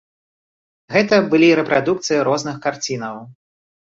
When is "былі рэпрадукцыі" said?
1.33-2.23